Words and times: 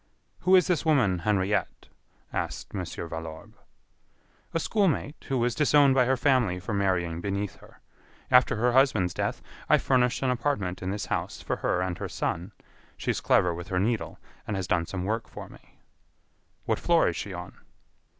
"Who 0.39 0.55
is 0.55 0.65
this 0.65 0.83
woman 0.83 1.19
Henriette?" 1.19 1.89
asked 2.33 2.73
Mon. 2.73 2.85
Valorbe. 2.87 3.53
"A 4.51 4.59
school 4.59 4.87
mate, 4.87 5.25
who 5.27 5.37
was 5.37 5.53
disowned 5.53 5.93
by 5.93 6.05
her 6.05 6.17
family 6.17 6.59
for 6.59 6.73
marrying 6.73 7.21
beneath 7.21 7.57
her. 7.57 7.81
After 8.31 8.55
her 8.55 8.71
husband's 8.71 9.13
death, 9.13 9.43
I 9.69 9.77
furnished 9.77 10.23
an 10.23 10.31
apartment 10.31 10.81
in 10.81 10.89
this 10.89 11.05
house 11.05 11.39
for 11.43 11.57
her 11.57 11.81
and 11.83 11.99
her 11.99 12.09
son. 12.09 12.51
She 12.97 13.11
is 13.11 13.21
clever 13.21 13.53
with 13.53 13.67
her 13.67 13.79
needle 13.79 14.17
and 14.47 14.55
has 14.55 14.65
done 14.65 14.87
some 14.87 15.03
work 15.05 15.27
for 15.29 15.47
me." 15.47 15.77
"What 16.65 16.79
floor 16.79 17.07
is 17.07 17.15
she 17.15 17.31
on?" 17.31 17.59